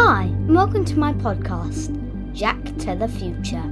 [0.00, 1.92] Hi, and welcome to my podcast,
[2.32, 3.64] Jack to the Future.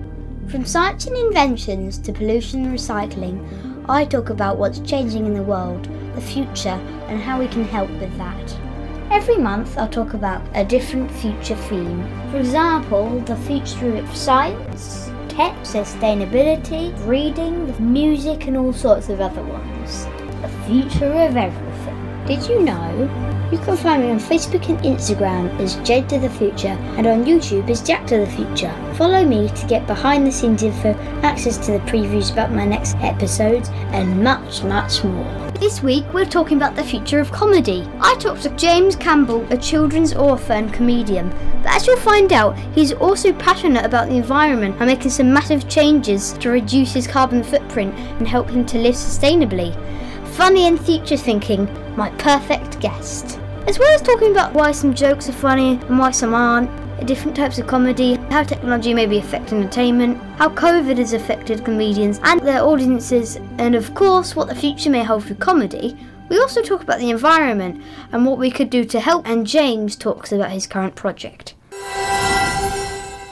[0.48, 5.44] From science and inventions to pollution and recycling, I talk about what's changing in the
[5.44, 8.56] world, the future, and how we can help with that.
[9.12, 12.02] Every month, I'll talk about a different future theme.
[12.32, 19.44] For example, the future of science, tech, sustainability, reading, music, and all sorts of other
[19.44, 20.06] ones.
[20.42, 22.24] The future of everything.
[22.26, 26.30] Did you know you can find me on Facebook and Instagram as Jack to the
[26.30, 28.74] Future and on YouTube as Jack to the Future.
[28.94, 32.96] Follow me to get behind the scenes info, access to the previews about my next
[32.96, 35.46] episodes, and much, much more.
[35.60, 37.88] This week we're talking about the future of comedy.
[38.00, 41.30] I talked to James Campbell, a children's author and comedian.
[41.62, 45.68] But as you'll find out, he's also passionate about the environment and making some massive
[45.68, 49.74] changes to reduce his carbon footprint and help him to live sustainably.
[50.36, 53.40] Funny and future thinking, my perfect guest.
[53.66, 56.70] As well as talking about why some jokes are funny and why some aren't,
[57.06, 62.20] different types of comedy, how technology may be affecting entertainment, how COVID has affected comedians
[62.22, 65.96] and their audiences, and of course, what the future may hold for comedy,
[66.28, 67.82] we also talk about the environment
[68.12, 71.54] and what we could do to help, and James talks about his current project.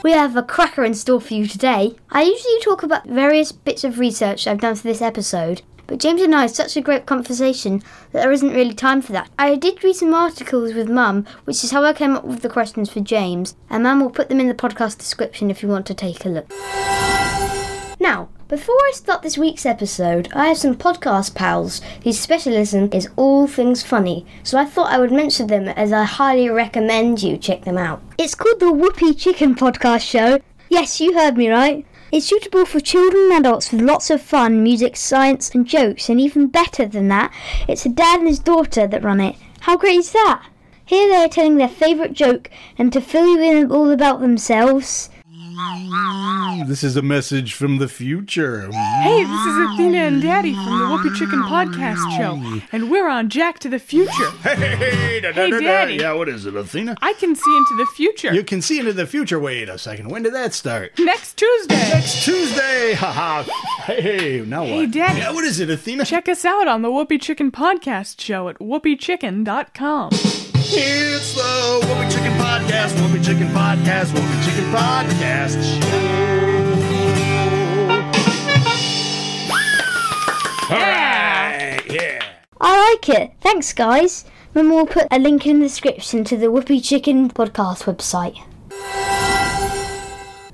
[0.03, 1.97] We have a cracker in store for you today.
[2.09, 6.21] I usually talk about various bits of research I've done for this episode, but James
[6.21, 7.79] and I had such a great conversation
[8.11, 9.29] that there isn't really time for that.
[9.37, 12.49] I did read some articles with Mum, which is how I came up with the
[12.49, 15.85] questions for James, and Mum will put them in the podcast description if you want
[15.87, 16.51] to take a look.
[17.99, 23.09] Now, before I start this week's episode, I have some podcast pals whose specialism is
[23.15, 27.37] all things funny, so I thought I would mention them as I highly recommend you
[27.37, 28.03] check them out.
[28.19, 30.39] It's called the Whoopee Chicken Podcast Show.
[30.69, 31.85] Yes, you heard me right.
[32.11, 36.21] It's suitable for children and adults with lots of fun, music, science, and jokes, and
[36.21, 37.33] even better than that,
[37.67, 39.35] it's a dad and his daughter that run it.
[39.61, 40.45] How great is that?
[40.85, 45.09] Here they are telling their favourite joke, and to fill you in all about themselves,
[46.67, 48.69] This is a message from the future.
[48.71, 53.29] Hey, this is Athena and Daddy from the Whoopee Chicken Podcast Show, and we're on
[53.29, 54.31] Jack to the Future.
[54.45, 55.63] Hey, da, da, Hey, da, da.
[55.65, 55.93] Daddy.
[55.95, 56.95] Yeah, what is it, Athena?
[57.01, 58.33] I can see into the future.
[58.33, 59.39] You can see into the future.
[59.39, 60.09] Wait a second.
[60.09, 60.97] When did that start?
[60.99, 61.75] Next Tuesday.
[61.75, 62.93] Next Tuesday.
[62.93, 63.43] Haha.
[63.83, 64.69] Hey, now what?
[64.69, 65.19] Hey, Daddy.
[65.19, 66.05] Yeah, what is it, Athena?
[66.05, 70.09] Check us out on the Whoopee Chicken Podcast Show at whoopeechicken.com.
[70.67, 72.99] It's the Whoopee Chicken Podcast.
[72.99, 74.13] Whoopee Chicken Podcast.
[74.13, 76.25] Whoopee Chicken Podcast Show.
[80.73, 82.23] Alright, yeah.
[82.59, 83.33] I like it.
[83.41, 84.25] Thanks, guys.
[84.55, 88.41] Mum will put a link in the description to the Whoopee Chicken podcast website.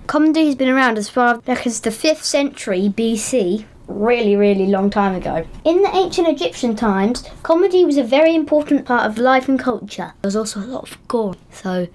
[0.07, 3.65] Comedy has been around as far back as the 5th century BC.
[3.87, 5.45] Really, really long time ago.
[5.65, 10.13] In the ancient Egyptian times, comedy was a very important part of life and culture.
[10.21, 11.87] There was also a lot of gore, so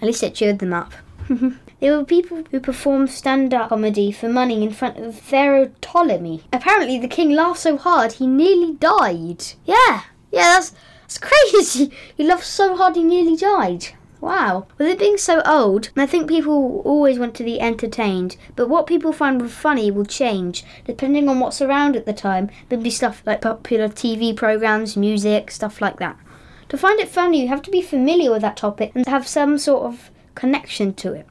[0.00, 0.92] at least it cheered them up.
[1.80, 6.42] There were people who performed stand up comedy for money in front of Pharaoh Ptolemy.
[6.52, 9.42] Apparently, the king laughed so hard he nearly died.
[9.64, 11.16] Yeah, yeah, that's, that's
[11.52, 11.90] crazy.
[12.14, 13.86] He laughed so hard he nearly died.
[14.20, 14.66] Wow.
[14.76, 18.86] With it being so old, I think people always want to be entertained, but what
[18.86, 22.50] people find funny will change depending on what's around at the time.
[22.70, 26.18] Maybe stuff like popular TV programs, music, stuff like that.
[26.68, 29.56] To find it funny, you have to be familiar with that topic and have some
[29.56, 31.26] sort of connection to it.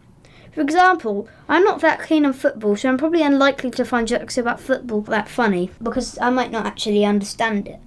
[0.51, 4.37] For example, I'm not that keen on football, so I'm probably unlikely to find jokes
[4.37, 7.79] about football that funny because I might not actually understand it.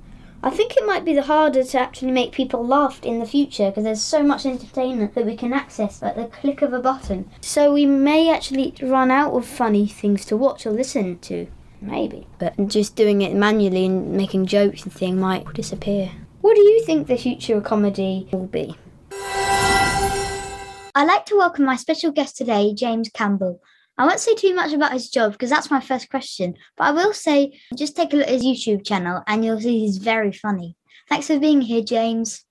[0.44, 3.70] I think it might be the harder to actually make people laugh in the future
[3.70, 7.30] because there's so much entertainment that we can access at the click of a button.
[7.40, 11.46] So we may actually run out of funny things to watch or listen to.
[11.80, 12.26] Maybe.
[12.40, 16.10] But just doing it manually and making jokes and things might disappear.
[16.40, 18.74] What do you think the future of comedy will be?
[20.94, 23.60] I'd like to welcome my special guest today, James Campbell.
[24.02, 26.90] I won't say too much about his job because that's my first question, but I
[26.90, 30.32] will say just take a look at his YouTube channel and you'll see he's very
[30.32, 30.76] funny.
[31.08, 32.44] Thanks for being here, James.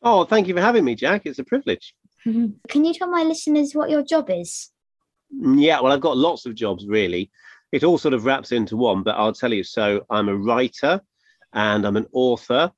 [0.00, 1.22] Oh, thank you for having me, Jack.
[1.24, 1.92] It's a privilege.
[2.22, 4.70] Can you tell my listeners what your job is?
[5.32, 7.32] Yeah, well, I've got lots of jobs, really.
[7.72, 9.64] It all sort of wraps into one, but I'll tell you.
[9.64, 11.00] So, I'm a writer
[11.52, 12.70] and I'm an author.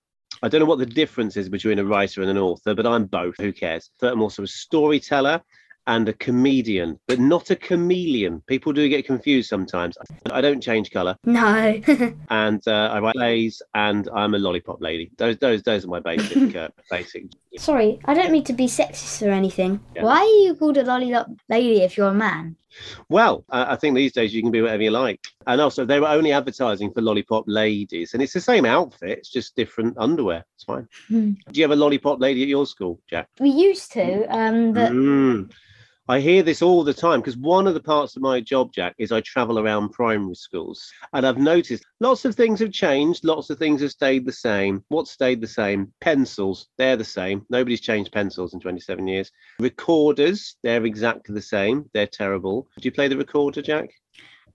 [0.42, 3.04] I don't know what the difference is between a writer and an author, but I'm
[3.04, 3.34] both.
[3.38, 3.90] Who cares?
[4.00, 5.42] But I'm also a storyteller
[5.88, 8.42] and a comedian, but not a chameleon.
[8.46, 9.96] People do get confused sometimes.
[10.30, 11.80] I don't change color, No.
[12.30, 15.10] and uh, I write plays, and I'm a lollipop lady.
[15.16, 17.24] Those, those, those are my basic, uh, basic.
[17.56, 19.80] Sorry, I don't mean to be sexist or anything.
[19.96, 20.04] Yeah.
[20.04, 22.56] Why are you called a lollipop lady if you're a man?
[23.08, 25.20] Well, uh, I think these days you can be whatever you like.
[25.46, 29.30] And also, they were only advertising for lollipop ladies, and it's the same outfit, it's
[29.30, 30.44] just different underwear.
[30.54, 30.86] It's fine.
[31.08, 31.30] Hmm.
[31.50, 33.30] Do you have a lollipop lady at your school, Jack?
[33.40, 35.50] We used to, um, but Mm.
[36.10, 38.94] I hear this all the time because one of the parts of my job, Jack,
[38.96, 40.90] is I travel around primary schools.
[41.12, 44.82] And I've noticed lots of things have changed, lots of things have stayed the same.
[44.88, 45.92] What stayed the same?
[46.00, 47.44] Pencils, they're the same.
[47.50, 49.30] Nobody's changed pencils in 27 years.
[49.58, 51.90] Recorders, they're exactly the same.
[51.92, 52.68] They're terrible.
[52.80, 53.90] Do you play the recorder, Jack?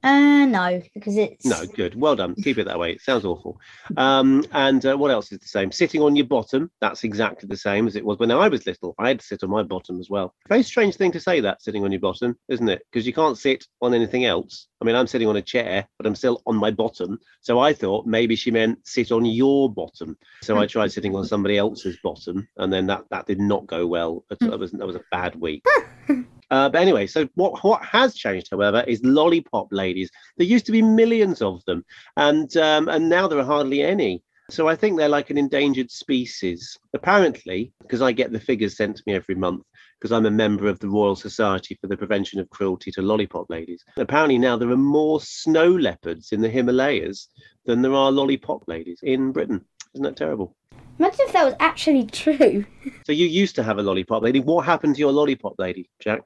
[0.04, 1.96] Uh, no, because it's No, good.
[1.96, 2.36] Well done.
[2.36, 2.92] Keep it that way.
[2.92, 3.60] It sounds awful.
[3.96, 5.72] Um, and uh, what else is the same?
[5.72, 6.70] Sitting on your bottom.
[6.82, 8.96] That's exactly the same as it was when I was little.
[9.00, 10.34] I had to sit on my bottom as well.
[10.50, 12.86] Very strange thing to say that, sitting on your bottom, isn't it?
[12.92, 14.68] Because you can't sit on anything else.
[14.82, 17.18] I mean, I'm sitting on a chair, but I'm still on my bottom.
[17.40, 20.18] So I thought maybe she meant sit on your bottom.
[20.42, 23.88] So I tried sitting on somebody else's bottom, and then that that did not go
[23.88, 24.26] well.
[24.30, 25.64] That was that was a bad week.
[26.54, 30.12] Uh, but anyway, so what what has changed, however, is lollipop ladies.
[30.38, 31.84] There used to be millions of them,
[32.16, 34.22] and um, and now there are hardly any.
[34.52, 36.78] So I think they're like an endangered species.
[36.94, 39.64] Apparently, because I get the figures sent to me every month,
[40.00, 43.50] because I'm a member of the Royal Society for the Prevention of Cruelty to Lollipop
[43.50, 43.84] Ladies.
[43.98, 47.30] Apparently now there are more snow leopards in the Himalayas
[47.66, 49.66] than there are lollipop ladies in Britain.
[49.96, 50.56] Isn't that terrible?
[51.00, 52.64] Imagine if that was actually true.
[53.08, 54.40] So you used to have a lollipop lady.
[54.40, 56.22] What happened to your lollipop lady, Jack?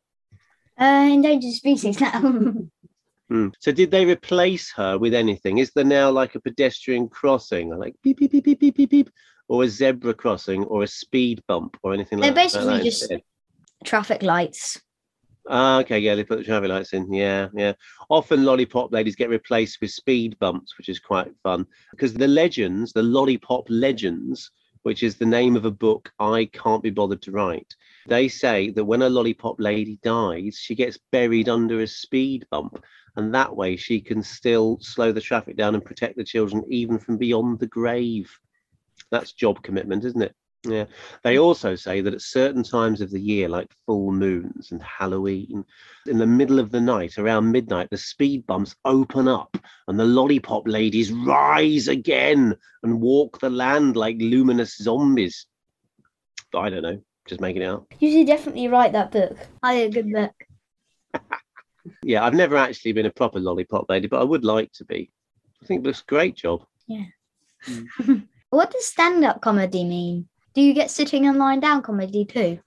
[0.79, 2.53] Uh, endangered species now.
[3.29, 3.49] Hmm.
[3.59, 5.57] So did they replace her with anything?
[5.57, 9.09] Is there now like a pedestrian crossing, like beep beep beep beep beep beep beep,
[9.49, 12.43] or a zebra crossing, or a speed bump, or anything They're like that?
[12.43, 13.21] basically just- instead?
[13.83, 14.81] Traffic lights.
[15.49, 17.11] Ah, okay, yeah, they put the traffic lights in.
[17.13, 17.73] Yeah, yeah.
[18.09, 22.93] Often lollipop ladies get replaced with speed bumps, which is quite fun because the legends,
[22.93, 24.51] the lollipop legends,
[24.83, 27.75] which is the name of a book I can't be bothered to write.
[28.07, 32.83] They say that when a lollipop lady dies, she gets buried under a speed bump,
[33.17, 36.99] and that way she can still slow the traffic down and protect the children even
[36.99, 38.31] from beyond the grave.
[39.11, 40.33] That's job commitment, isn't it?
[40.63, 40.85] Yeah.
[41.23, 45.65] They also say that at certain times of the year, like full moons and Halloween,
[46.07, 49.57] in the middle of the night, around midnight, the speed bumps open up
[49.87, 55.45] and the lollipop ladies rise again and walk the land like luminous zombies.
[56.55, 57.85] I don't know, just making it up.
[57.99, 59.37] You should definitely write that book.
[59.61, 60.33] I a good book.
[62.03, 65.09] Yeah, I've never actually been a proper lollipop lady, but I would like to be.
[65.61, 66.65] I think it looks a great job.
[66.85, 67.05] Yeah.
[67.65, 68.27] Mm.
[68.49, 70.29] What does stand-up comedy mean?
[70.53, 72.59] Do you get sitting and lying down comedy too?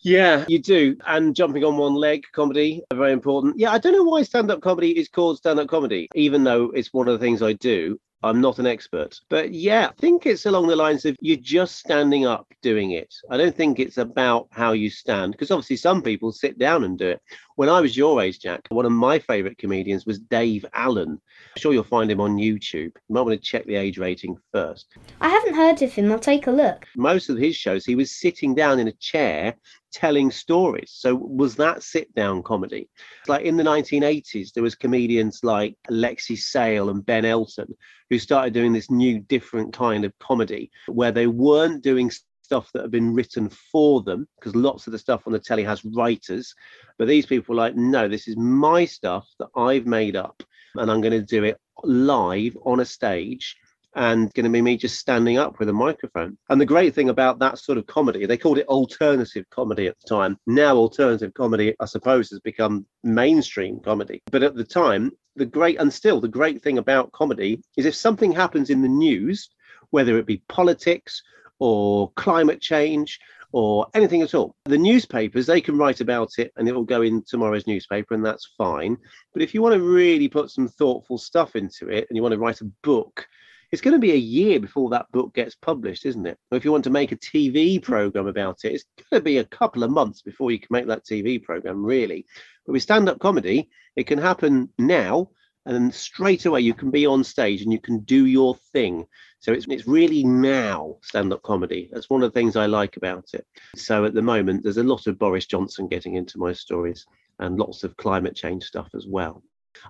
[0.00, 0.96] Yeah, you do.
[1.06, 3.56] And jumping on one leg comedy, are very important.
[3.56, 6.70] Yeah, I don't know why stand up comedy is called stand up comedy, even though
[6.70, 8.00] it's one of the things I do.
[8.22, 9.18] I'm not an expert.
[9.28, 13.14] But yeah, I think it's along the lines of you're just standing up doing it.
[13.30, 16.98] I don't think it's about how you stand, because obviously some people sit down and
[16.98, 17.22] do it.
[17.60, 21.10] When I was your age, Jack, one of my favorite comedians was Dave Allen.
[21.10, 22.72] I'm sure you'll find him on YouTube.
[22.72, 24.86] You might want to check the age rating first
[25.20, 26.10] I haven't heard of him.
[26.10, 26.86] I'll take a look.
[26.96, 29.56] most of his shows he was sitting down in a chair
[29.92, 32.88] telling stories so was that sit down comedy
[33.26, 37.74] like in the 1980s there was comedians like alexei sayle and ben elton
[38.08, 42.08] who started doing this new different kind of comedy where they weren't doing
[42.50, 45.62] stuff that have been written for them because lots of the stuff on the telly
[45.62, 46.52] has writers
[46.98, 50.42] but these people like no this is my stuff that i've made up
[50.74, 53.56] and i'm going to do it live on a stage
[53.94, 56.38] and going to be me just standing up with a microphone.
[56.48, 59.96] And the great thing about that sort of comedy, they called it alternative comedy at
[60.00, 60.38] the time.
[60.46, 64.22] Now, alternative comedy, I suppose, has become mainstream comedy.
[64.30, 67.96] But at the time, the great and still the great thing about comedy is if
[67.96, 69.50] something happens in the news,
[69.90, 71.20] whether it be politics
[71.60, 73.20] or climate change
[73.52, 74.56] or anything at all.
[74.64, 78.24] The newspapers, they can write about it and it will go in tomorrow's newspaper, and
[78.24, 78.96] that's fine.
[79.32, 82.32] But if you want to really put some thoughtful stuff into it and you want
[82.32, 83.26] to write a book,
[83.72, 86.38] it's going to be a year before that book gets published, isn't it?
[86.50, 89.38] Or if you want to make a TV program about it, it's going to be
[89.38, 92.26] a couple of months before you can make that TV program, really.
[92.66, 95.30] But with stand up comedy, it can happen now.
[95.66, 99.06] And then straight away, you can be on stage and you can do your thing.
[99.40, 101.90] So it's, it's really now stand up comedy.
[101.92, 103.46] That's one of the things I like about it.
[103.76, 107.06] So at the moment, there's a lot of Boris Johnson getting into my stories
[107.38, 109.42] and lots of climate change stuff as well.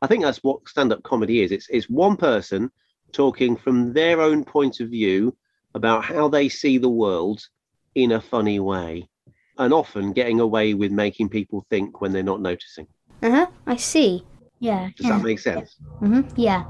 [0.02, 1.52] I think that's what stand up comedy is.
[1.52, 2.70] It's, it's one person
[3.12, 5.36] talking from their own point of view
[5.74, 7.40] about how they see the world
[7.94, 9.08] in a funny way
[9.58, 12.86] and often getting away with making people think when they're not noticing.
[13.22, 13.46] Uh huh.
[13.66, 14.24] I see.
[14.60, 14.90] Yeah.
[14.96, 15.16] Does yeah.
[15.16, 15.76] that make sense?
[15.98, 16.64] hmm Yeah.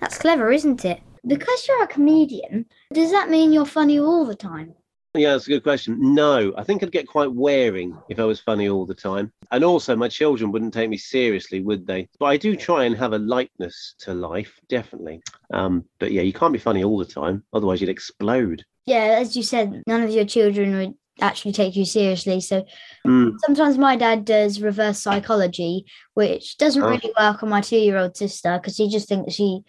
[0.00, 1.00] That's clever, isn't it?
[1.26, 4.74] Because you're a comedian, does that mean you're funny all the time?
[5.14, 5.96] Yeah, that's a good question.
[6.14, 9.32] No, I think I'd get quite wearing if I was funny all the time.
[9.50, 12.08] And also, my children wouldn't take me seriously, would they?
[12.20, 15.22] But I do try and have a lightness to life, definitely.
[15.52, 18.64] Um, but yeah, you can't be funny all the time, otherwise, you'd explode.
[18.86, 22.40] Yeah, as you said, none of your children would actually take you seriously.
[22.40, 22.64] So
[23.06, 23.34] Mm.
[23.44, 25.84] sometimes my dad does reverse psychology,
[26.14, 26.88] which doesn't Oh.
[26.88, 29.62] really work on my two year old sister because he just thinks she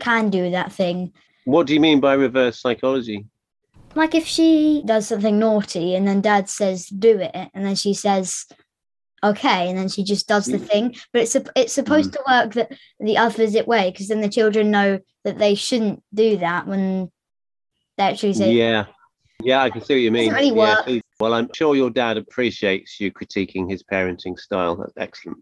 [0.00, 1.12] can do that thing.
[1.44, 3.26] What do you mean by reverse psychology?
[3.94, 7.94] Like if she does something naughty and then dad says do it, and then she
[7.94, 8.46] says
[9.22, 10.68] okay, and then she just does the Mm.
[10.68, 10.94] thing.
[11.12, 14.98] But it's it's supposed to work that the opposite way because then the children know
[15.24, 17.10] that they shouldn't do that when
[17.96, 18.86] they actually say Yeah.
[19.44, 20.32] Yeah, I can see what you mean.
[20.32, 21.02] Really Yeah, please.
[21.20, 24.74] Well, I'm sure your dad appreciates you critiquing his parenting style.
[24.76, 25.38] That's excellent.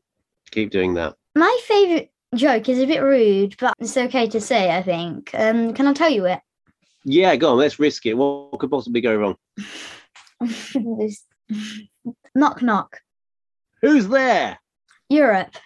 [0.51, 1.15] Keep doing that.
[1.37, 4.77] My favorite joke is a bit rude, but it's okay to say.
[4.77, 5.31] I think.
[5.35, 6.41] Um, can I tell you it?
[7.05, 8.15] Yeah, go on, let's risk it.
[8.15, 9.37] What could possibly go wrong?
[12.35, 13.01] Knock knock.
[13.83, 14.59] Who's there?
[15.09, 15.57] Europe.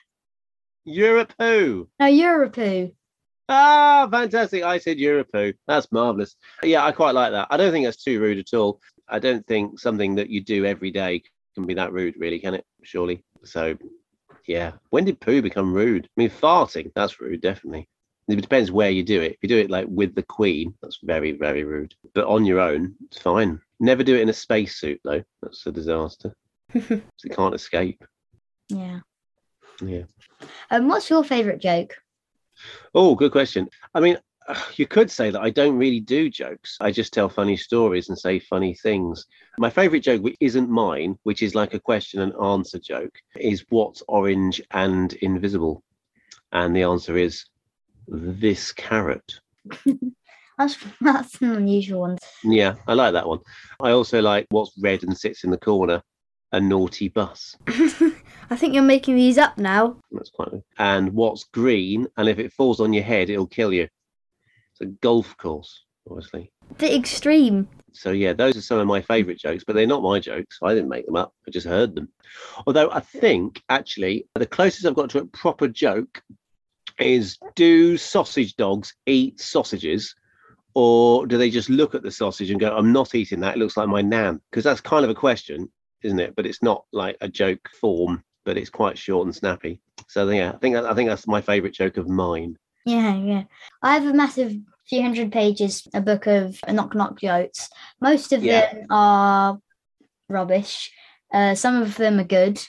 [0.84, 1.88] Europe who?
[2.00, 2.92] No, Europoo.
[3.48, 4.62] Ah, fantastic.
[4.62, 5.54] I said Europoo.
[5.66, 6.36] That's marvellous.
[6.62, 7.48] Yeah, I quite like that.
[7.50, 8.80] I don't think that's too rude at all.
[9.08, 11.22] I don't think something that you do every day
[11.54, 12.64] can be that rude, really, can it?
[12.82, 13.24] Surely.
[13.44, 13.76] So,
[14.46, 14.72] yeah.
[14.90, 16.06] When did poo become rude?
[16.06, 17.88] I mean, farting, that's rude, definitely.
[18.28, 19.32] It depends where you do it.
[19.32, 21.94] If you do it like with the Queen, that's very, very rude.
[22.14, 23.60] But on your own, it's fine.
[23.78, 25.22] Never do it in a spacesuit, though.
[25.42, 26.34] That's a disaster.
[26.74, 28.04] it can't escape.
[28.68, 29.00] Yeah.
[29.80, 30.02] Yeah.
[30.70, 31.96] Um, what's your favorite joke?
[32.94, 33.68] Oh, good question.
[33.94, 34.18] I mean,
[34.76, 36.76] you could say that I don't really do jokes.
[36.80, 39.26] I just tell funny stories and say funny things.
[39.58, 43.64] My favorite joke, which isn't mine, which is like a question and answer joke, is
[43.70, 45.82] what's orange and invisible?
[46.52, 47.46] And the answer is
[48.08, 49.40] this carrot.
[50.58, 52.16] That's that's an unusual one.
[52.42, 53.40] Yeah, I like that one.
[53.78, 56.02] I also like what's red and sits in the corner,
[56.50, 57.54] a naughty bus.
[58.50, 59.96] I think you're making these up now.
[60.10, 60.48] That's quite.
[60.78, 63.88] And what's green, and if it falls on your head, it'll kill you.
[64.72, 66.52] It's a golf course, obviously.
[66.78, 67.68] The extreme.
[67.92, 70.58] So yeah, those are some of my favourite jokes, but they're not my jokes.
[70.62, 71.32] I didn't make them up.
[71.48, 72.08] I just heard them.
[72.66, 76.22] Although I think actually the closest I've got to a proper joke
[76.98, 80.14] is do sausage dogs eat sausages?
[80.74, 83.56] Or do they just look at the sausage and go, I'm not eating that.
[83.56, 84.42] It looks like my nan.
[84.50, 85.72] Because that's kind of a question,
[86.02, 86.36] isn't it?
[86.36, 89.80] But it's not like a joke form, but it's quite short and snappy.
[90.08, 92.56] So yeah, I think I think that's my favourite joke of mine.
[92.86, 93.42] Yeah, yeah.
[93.82, 94.54] I have a massive
[94.88, 97.68] few hundred pages, a book of knock knock jokes.
[98.00, 98.72] Most of Yeah.
[98.72, 99.58] them are
[100.28, 100.92] rubbish.
[101.34, 102.64] Uh, some of them are good,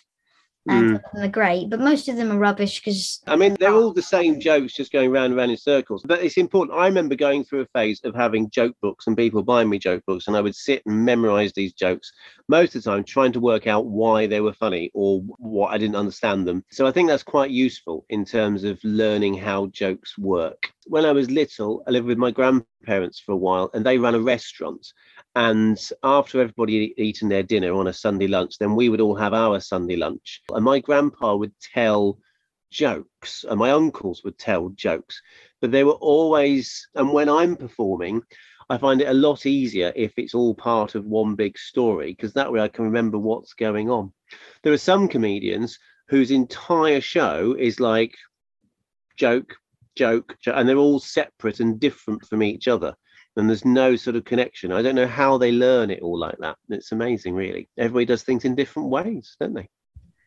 [0.70, 0.88] and Mm.
[0.88, 3.74] some of them are great, but most of them are rubbish because I mean, they're
[3.74, 6.04] all the same jokes, just going round and round in circles.
[6.06, 6.78] But it's important.
[6.78, 10.04] I remember going through a phase of having joke books and people buying me joke
[10.06, 12.12] books, and I would sit and memorize these jokes
[12.48, 15.78] most of the time, trying to work out why they were funny or what I
[15.78, 16.64] didn't understand them.
[16.72, 20.72] So I think that's quite useful in terms of learning how jokes work.
[20.90, 24.16] When I was little, I lived with my grandparents for a while, and they ran
[24.16, 24.88] a restaurant.
[25.36, 29.16] And after everybody had eaten their dinner on a Sunday lunch, then we would all
[29.16, 30.42] have our Sunday lunch.
[30.52, 32.20] And my grandpa would tell
[32.70, 35.22] jokes and my uncles would tell jokes
[35.62, 38.22] but they were always and when i'm performing
[38.70, 42.34] i find it a lot easier if it's all part of one big story because
[42.34, 44.12] that way i can remember what's going on
[44.64, 45.80] there are some comedians
[46.10, 48.14] whose entire show is like
[49.16, 49.56] joke
[49.98, 52.94] joke jo- and they're all separate and different from each other
[53.36, 56.38] and there's no sort of connection i don't know how they learn it all like
[56.40, 59.68] that it's amazing really everybody does things in different ways don't they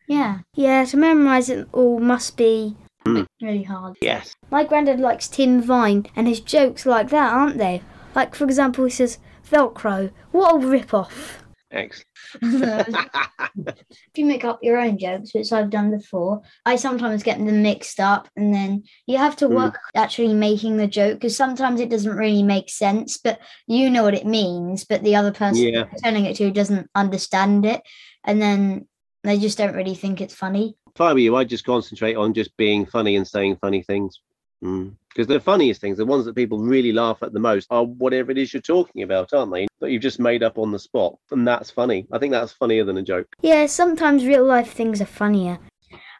[0.07, 0.83] yeah, yeah.
[0.85, 2.75] To memorize it all must be
[3.05, 3.25] Mm.
[3.41, 3.97] really hard.
[4.01, 7.81] yes My granddad likes Tim Vine, and his jokes like that, aren't they?
[8.13, 9.17] Like for example, he says
[9.49, 10.11] Velcro.
[10.31, 11.41] What a rip off.
[11.71, 12.05] Excellent
[12.41, 13.77] if
[14.15, 17.99] you make up your own jokes, which I've done before, I sometimes get them mixed
[17.99, 19.55] up, and then you have to Mm.
[19.55, 24.03] work actually making the joke because sometimes it doesn't really make sense, but you know
[24.03, 25.85] what it means, but the other person Yeah.
[25.91, 27.81] you're telling it to doesn't understand it,
[28.23, 28.87] and then
[29.23, 30.75] they just don't really think it's funny.
[30.93, 34.19] if I were you, I'd just concentrate on just being funny and saying funny things.
[34.61, 38.31] Because the funniest things, the ones that people really laugh at the most, are whatever
[38.31, 39.67] it is you're talking about, aren't they?
[39.79, 41.17] That you've just made up on the spot.
[41.31, 42.07] And that's funny.
[42.11, 43.27] I think that's funnier than a joke.
[43.41, 45.59] Yeah, sometimes real life things are funnier.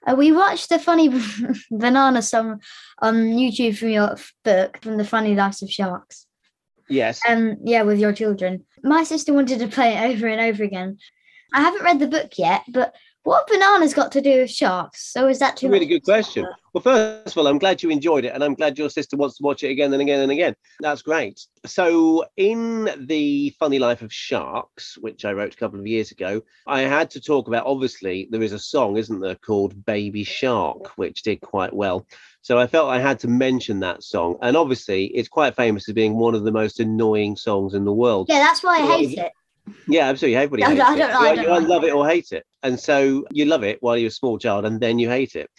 [0.07, 1.10] Uh, we watched the funny
[1.71, 2.62] banana song
[3.00, 6.25] on YouTube from your book, from the Funny Lives of Sharks.
[6.89, 7.21] Yes.
[7.27, 8.65] Um, yeah, with your children.
[8.83, 10.98] My sister wanted to play it over and over again.
[11.53, 15.03] I haven't read the book yet, but What have bananas got to do with sharks?
[15.13, 16.45] So is that too a really good question.
[16.73, 19.37] Well, first of all, I'm glad you enjoyed it, and I'm glad your sister wants
[19.37, 20.55] to watch it again and again and again.
[20.79, 21.39] That's great.
[21.65, 26.41] So, in the Funny Life of Sharks, which I wrote a couple of years ago,
[26.65, 27.67] I had to talk about.
[27.67, 32.07] Obviously, there is a song, isn't there, called "Baby Shark," which did quite well.
[32.41, 35.93] So I felt I had to mention that song, and obviously, it's quite famous as
[35.93, 38.27] being one of the most annoying songs in the world.
[38.29, 39.31] Yeah, that's why I hate it.
[39.87, 40.37] Yeah, absolutely.
[40.37, 40.97] Everybody I don't- I it.
[40.97, 41.93] don't- I You- don't you love it.
[41.93, 44.99] or hate it, and so you love it while you're a small child, and then
[44.99, 45.49] you hate it.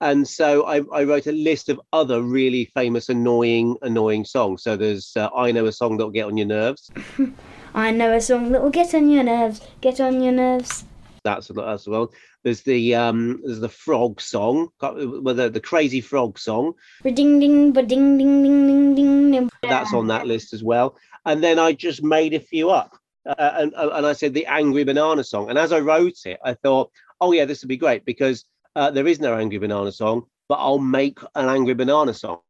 [0.00, 4.62] And so I, I wrote a list of other really famous, annoying, annoying songs.
[4.62, 6.90] So there's uh, I know a song that'll get on your nerves.
[7.74, 10.84] I know a song that will get on your nerves, get on your nerves.
[11.24, 12.12] That's that's well.
[12.44, 16.72] There's the um there's the frog song, well, the, the crazy frog song.
[17.04, 19.30] Ding ding ba ding ding ding ding ding.
[19.30, 19.50] ding.
[19.62, 20.96] That's on that list as well.
[21.24, 22.96] And then I just made a few up.
[23.26, 25.50] Uh, and, and I said the Angry Banana song.
[25.50, 28.90] And as I wrote it, I thought, oh, yeah, this would be great because uh,
[28.90, 32.40] there is no Angry Banana song, but I'll make an Angry Banana song.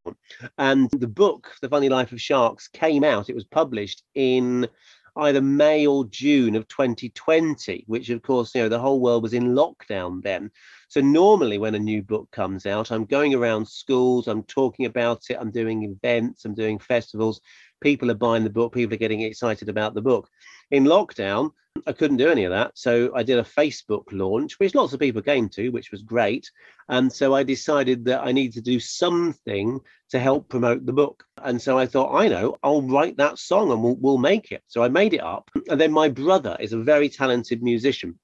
[0.58, 3.28] And the book, The Funny Life of Sharks, came out.
[3.28, 4.68] It was published in
[5.16, 9.34] either May or June of 2020, which, of course, you know, the whole world was
[9.34, 10.50] in lockdown then.
[10.92, 15.22] So normally when a new book comes out, I'm going around schools, I'm talking about
[15.30, 17.40] it, I'm doing events, I'm doing festivals.
[17.80, 20.28] People are buying the book, people are getting excited about the book.
[20.70, 21.52] In lockdown,
[21.86, 22.72] I couldn't do any of that.
[22.74, 26.50] So I did a Facebook launch, which lots of people came to, which was great.
[26.90, 29.80] And so I decided that I need to do something
[30.10, 31.24] to help promote the book.
[31.42, 34.62] And so I thought, I know, I'll write that song and we'll, we'll make it.
[34.66, 35.48] So I made it up.
[35.70, 38.18] And then my brother is a very talented musician.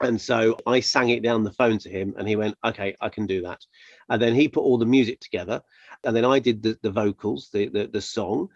[0.00, 3.08] And so I sang it down the phone to him, and he went, "Okay, I
[3.08, 3.60] can do that."
[4.08, 5.60] And then he put all the music together,
[6.04, 8.48] and then I did the, the vocals, the, the the song,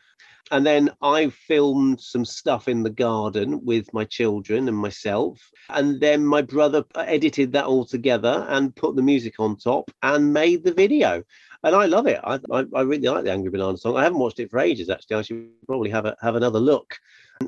[0.51, 6.01] and then I filmed some stuff in the garden with my children and myself, and
[6.01, 10.65] then my brother edited that all together and put the music on top and made
[10.65, 11.23] the video.
[11.65, 12.21] And I love it.
[12.25, 13.97] I, I, really like the Angry Banana song.
[13.97, 14.91] I haven't watched it for ages.
[14.91, 16.99] Actually, I should probably have a, have another look,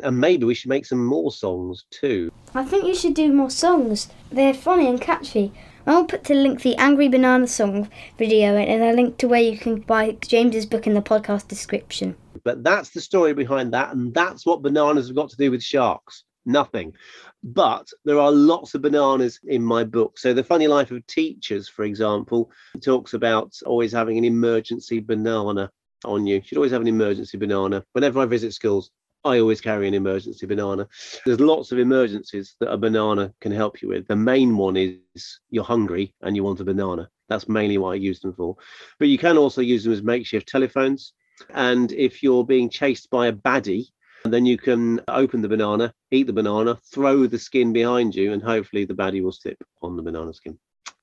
[0.03, 2.31] and maybe we should make some more songs too.
[2.55, 4.09] I think you should do more songs.
[4.31, 5.53] They're funny and catchy.
[5.87, 9.43] I'll put the link to the Angry Banana song video and a link to where
[9.43, 12.17] you can buy James's book in the podcast description.
[12.45, 13.95] But that's the story behind that.
[13.95, 16.25] And that's what bananas have got to do with sharks.
[16.47, 16.93] Nothing.
[17.43, 20.19] But there are lots of bananas in my book.
[20.19, 22.51] So, The Funny Life of Teachers, for example,
[22.83, 25.71] talks about always having an emergency banana
[26.05, 26.37] on you.
[26.37, 27.83] You should always have an emergency banana.
[27.93, 28.91] Whenever I visit schools,
[29.25, 30.87] I always carry an emergency banana.
[31.25, 34.07] There's lots of emergencies that a banana can help you with.
[34.07, 37.09] The main one is you're hungry and you want a banana.
[37.31, 38.57] That's mainly what I use them for.
[38.99, 41.15] But you can also use them as makeshift telephones.
[41.53, 43.87] And if you're being chased by a baddie,
[44.25, 48.43] then you can open the banana, eat the banana, throw the skin behind you, and
[48.43, 50.59] hopefully the baddie will slip on the banana skin.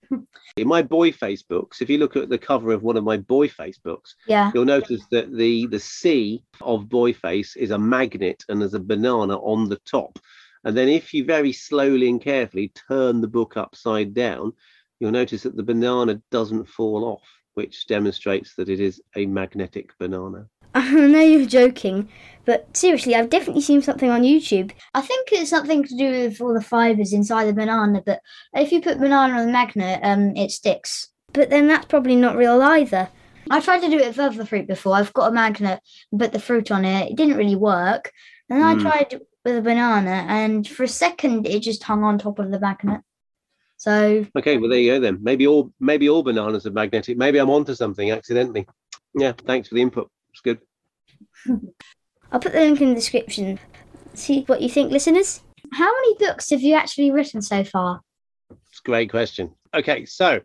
[0.57, 3.81] In my Boyface books, if you look at the cover of one of my Boyface
[3.81, 4.51] books, Yeah.
[4.53, 9.37] you'll notice that the the C of Boyface is a magnet and there's a banana
[9.37, 10.19] on the top.
[10.63, 14.53] And then if you very slowly and carefully turn the book upside down,
[14.99, 19.91] you'll notice that the banana doesn't fall off, which demonstrates that it is a magnetic
[19.99, 20.47] banana.
[20.73, 22.07] I know you're joking,
[22.45, 24.71] but seriously, I've definitely seen something on YouTube.
[24.93, 28.21] I think it's something to do with all the fibers inside the banana, but
[28.53, 31.09] if you put banana on the magnet, um, it sticks.
[31.33, 33.09] But then that's probably not real either.
[33.49, 34.95] I tried to do it with other fruit before.
[34.95, 35.81] I've got a magnet
[36.17, 37.11] put the fruit on it.
[37.11, 38.11] It didn't really work.
[38.49, 38.87] And then Hmm.
[38.87, 42.51] I tried with a banana, and for a second, it just hung on top of
[42.51, 43.01] the magnet.
[43.81, 45.17] So Okay, well there you go then.
[45.23, 47.17] Maybe all maybe all bananas are magnetic.
[47.17, 48.67] Maybe I'm onto something accidentally.
[49.15, 50.07] Yeah, thanks for the input.
[50.29, 50.59] It's good.
[52.31, 53.59] I'll put the link in the description.
[54.13, 55.41] See what you think, listeners.
[55.73, 58.01] How many books have you actually written so far?
[58.51, 59.51] It's a great question.
[59.73, 60.39] Okay, so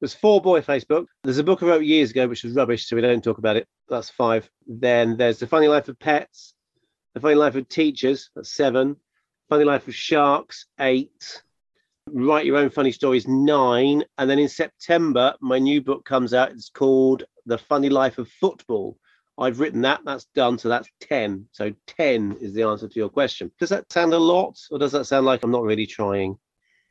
[0.00, 1.08] there's four Boyface book.
[1.24, 3.56] There's a book I wrote years ago, which was rubbish, so we don't talk about
[3.56, 3.66] it.
[3.88, 4.48] That's five.
[4.68, 6.54] Then there's The Funny Life of Pets,
[7.14, 8.94] The Funny Life of Teachers, that's seven.
[9.48, 11.42] Funny Life of Sharks, eight.
[12.12, 14.04] Write Your Own Funny Stories, nine.
[14.18, 16.50] And then in September, my new book comes out.
[16.50, 18.96] It's called The Funny Life of Football.
[19.38, 21.46] I've written that, that's done, so that's 10.
[21.52, 23.52] So 10 is the answer to your question.
[23.60, 26.36] Does that sound a lot, or does that sound like I'm not really trying?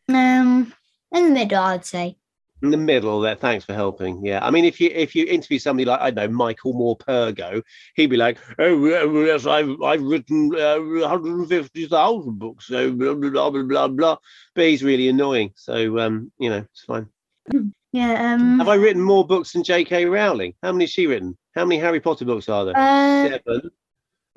[0.07, 0.73] Um,
[1.11, 2.17] in the middle, I'd say.
[2.63, 4.39] In the middle there thanks for helping yeah.
[4.43, 7.61] I mean if you if you interview somebody like i don't know michael morpurgo
[7.95, 8.85] he'd be like oh
[9.25, 14.17] yes i've i've written uh, 150000 books so blah, blah blah blah blah
[14.55, 17.07] but he's really annoying so um you know it's fine.
[17.93, 18.33] Yeah.
[18.33, 18.59] Um.
[18.59, 20.53] have i written more books than jk rowling?
[20.61, 21.37] How many has she written?
[21.55, 22.77] How many harry potter books are there?
[22.77, 23.71] Uh, seven.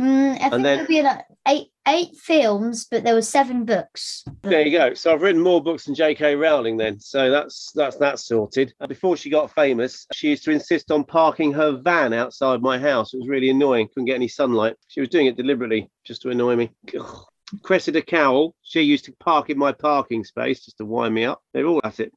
[0.01, 4.25] mm, I think then- it'll be like eight, eight films, but there were seven books.
[4.43, 4.95] There you go.
[4.95, 6.37] So I've written more books than J.K.
[6.37, 6.99] Rowling then.
[7.01, 8.73] So that's that's that sorted.
[8.81, 12.79] Uh, Before she got famous, she used to insist on parking her van outside my
[12.79, 13.13] house.
[13.13, 13.89] It was really annoying.
[13.89, 14.77] Couldn't get any sunlight.
[14.89, 16.71] She was doing it deliberately just to annoy me.
[16.99, 17.25] Ugh.
[17.65, 21.43] Cressida Cowell, she used to park in my parking space just to wind me up.
[21.53, 22.13] They're all at it.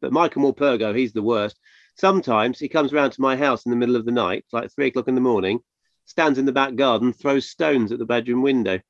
[0.00, 1.56] But Michael Morpurgo, he's the worst.
[1.96, 4.88] Sometimes he comes round to my house in the middle of the night, like three
[4.88, 5.60] o'clock in the morning,
[6.08, 8.80] stands in the back garden, throws stones at the bedroom window.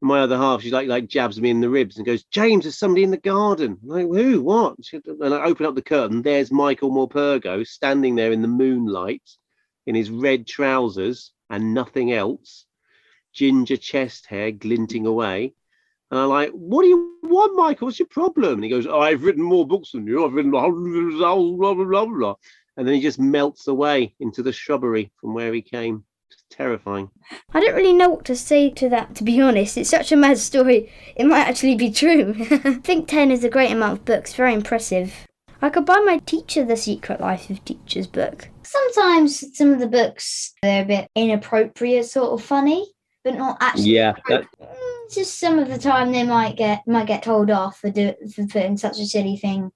[0.00, 2.76] My other half, she like like jabs me in the ribs and goes, James, there's
[2.76, 3.78] somebody in the garden.
[3.82, 4.42] I'm like, who?
[4.42, 4.76] What?
[4.92, 6.22] And I open up the curtain.
[6.22, 9.22] There's Michael Morpurgo standing there in the moonlight
[9.86, 12.66] in his red trousers and nothing else,
[13.32, 15.54] ginger chest hair glinting away.
[16.10, 17.86] And I'm like, what do you want, Michael?
[17.86, 18.54] What's your problem?
[18.54, 20.24] And he goes, oh, I've written more books than you.
[20.24, 22.34] I've written blah, blah, blah, blah, blah.
[22.76, 26.04] And then he just melts away into the shrubbery from where he came.
[26.32, 27.10] It's terrifying.
[27.52, 29.76] I don't really know what to say to that, to be honest.
[29.76, 30.90] It's such a mad story.
[31.16, 32.34] It might actually be true.
[32.50, 35.14] I think 10 is a great amount of books, very impressive.
[35.60, 38.48] I could buy my teacher The Secret Life of Teachers book.
[38.62, 42.86] Sometimes some of the books, they're a bit inappropriate, sort of funny,
[43.22, 43.90] but not actually.
[43.90, 47.78] Yeah, that, Mm, Just some of the time they might get might get told off
[47.78, 49.70] for, do, for putting such a silly thing.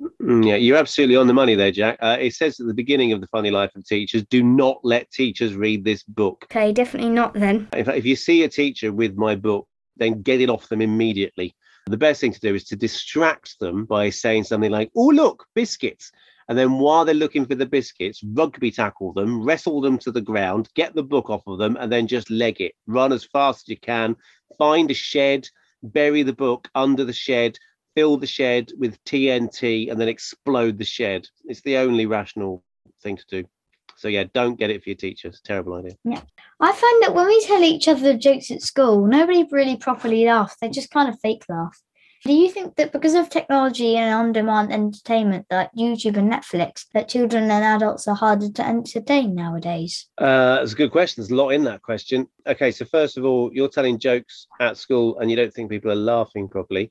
[0.00, 1.98] Mm, Yeah, you're absolutely on the money there, Jack.
[2.00, 5.10] Uh, it says at the beginning of The Funny Life of Teachers do not let
[5.10, 6.46] teachers read this book.
[6.50, 7.68] Okay, definitely not then.
[7.72, 10.82] In fact, if you see a teacher with my book, then get it off them
[10.82, 11.54] immediately.
[11.86, 15.46] The best thing to do is to distract them by saying something like, oh, look,
[15.54, 16.10] biscuits.
[16.48, 20.20] And then while they're looking for the biscuits, rugby tackle them, wrestle them to the
[20.20, 22.72] ground, get the book off of them, and then just leg it.
[22.86, 24.16] Run as fast as you can,
[24.58, 25.48] find a shed,
[25.82, 27.58] bury the book under the shed,
[27.96, 31.26] fill the shed with TNT, and then explode the shed.
[31.46, 32.62] It's the only rational
[33.02, 33.48] thing to do.
[33.96, 35.28] So, yeah, don't get it for your teacher.
[35.28, 35.96] It's a terrible idea.
[36.04, 36.20] Yeah.
[36.60, 40.56] I find that when we tell each other jokes at school, nobody really properly laughs.
[40.60, 41.80] They just kind of fake laugh.
[42.24, 47.08] Do you think that because of technology and on-demand entertainment, like YouTube and Netflix, that
[47.08, 50.08] children and adults are harder to entertain nowadays?
[50.18, 51.22] Uh, it's a good question.
[51.22, 52.26] There's a lot in that question.
[52.46, 55.90] Okay, so first of all, you're telling jokes at school and you don't think people
[55.92, 56.90] are laughing properly.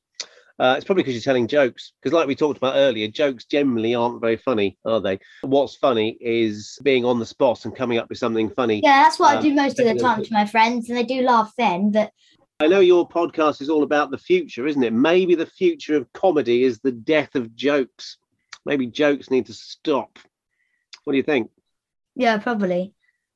[0.58, 1.92] Uh, it's probably because you're telling jokes.
[2.00, 5.18] Because, like we talked about earlier, jokes generally aren't very funny, are they?
[5.42, 8.80] What's funny is being on the spot and coming up with something funny.
[8.82, 11.04] Yeah, that's what I Um, do most of the time to my friends, and they
[11.04, 11.90] do laugh then.
[11.90, 12.10] But
[12.58, 14.94] I know your podcast is all about the future, isn't it?
[14.94, 18.16] Maybe the future of comedy is the death of jokes.
[18.64, 20.18] Maybe jokes need to stop.
[21.04, 21.50] What do you think?
[22.14, 22.94] yeah, probably.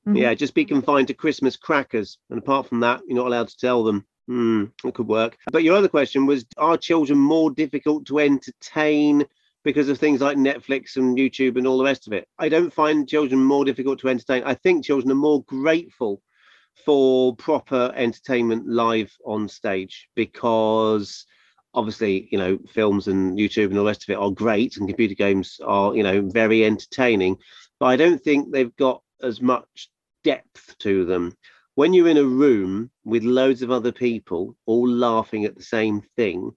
[0.09, 0.17] Mhm.
[0.17, 2.17] Yeah, just be confined to Christmas crackers.
[2.31, 4.07] And apart from that, you're not allowed to tell them.
[4.27, 5.37] Hmm, it could work.
[5.51, 9.25] But your other question was Are children more difficult to entertain
[9.65, 12.29] because of things like Netflix and YouTube and all the rest of it?
[12.39, 14.43] I don't find children more difficult to entertain.
[14.45, 16.23] I think children are more grateful
[16.85, 21.27] for proper entertainment live on stage because
[21.75, 24.89] obviously you know films and youtube and all the rest of it are great and
[24.89, 27.37] computer games are you know very entertaining
[27.79, 29.89] but i don't think they've got as much
[30.25, 31.33] depth to them
[31.81, 36.03] when you're in a room with loads of other people all laughing at the same
[36.14, 36.51] thing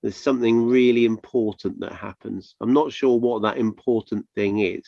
[0.00, 4.82] there's something really important that happens i'm not sure what that important thing is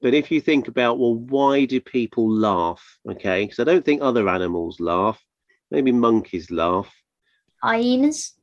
[0.00, 4.00] but if you think about well why do people laugh okay because i don't think
[4.00, 5.20] other animals laugh
[5.72, 6.94] maybe monkeys laugh
[7.60, 8.34] Hyenas.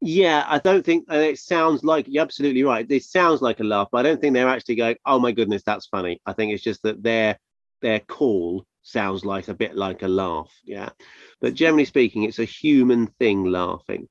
[0.00, 2.86] yeah, I don't think, and it sounds like you're absolutely right.
[2.88, 5.64] It sounds like a laugh, but I don't think they're actually going, "Oh my goodness,
[5.66, 7.36] that's funny." I think it's just that their
[7.82, 10.52] their call sounds like a bit like a laugh.
[10.64, 10.90] Yeah,
[11.40, 14.08] but generally speaking, it's a human thing laughing,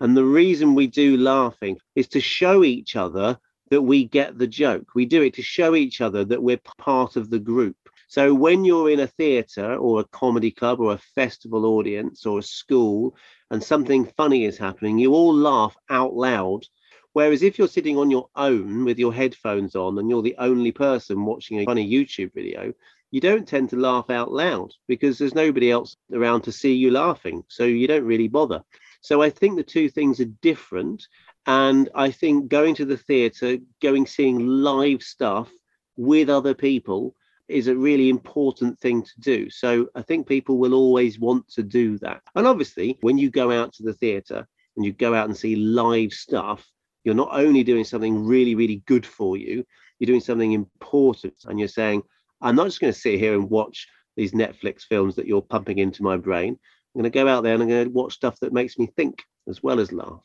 [0.00, 3.38] and the reason we do laughing is to show each other
[3.70, 4.94] that we get the joke.
[4.94, 7.76] We do it to show each other that we're part of the group.
[8.08, 12.38] So when you're in a theatre or a comedy club or a festival audience or
[12.38, 13.14] a school
[13.50, 16.64] and something funny is happening, you all laugh out loud.
[17.12, 20.72] Whereas if you're sitting on your own with your headphones on and you're the only
[20.72, 22.72] person watching a funny YouTube video,
[23.10, 26.90] you don't tend to laugh out loud because there's nobody else around to see you
[26.90, 27.42] laughing.
[27.48, 28.62] So you don't really bother.
[29.00, 31.06] So I think the two things are different.
[31.46, 35.50] And I think going to the theatre, going seeing live stuff
[35.96, 37.14] with other people
[37.48, 39.48] is a really important thing to do.
[39.48, 42.20] So I think people will always want to do that.
[42.34, 45.56] And obviously, when you go out to the theatre and you go out and see
[45.56, 46.66] live stuff,
[47.04, 49.64] you're not only doing something really, really good for you,
[49.98, 51.34] you're doing something important.
[51.46, 52.02] And you're saying,
[52.40, 55.78] I'm not just going to sit here and watch these Netflix films that you're pumping
[55.78, 56.58] into my brain.
[56.94, 58.86] I'm going to go out there and I'm going to watch stuff that makes me
[58.96, 60.24] think as well as laugh.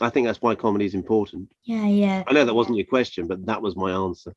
[0.00, 1.48] I think that's why comedy is important.
[1.64, 2.24] Yeah, yeah.
[2.26, 4.34] I know that wasn't your question, but that was my answer.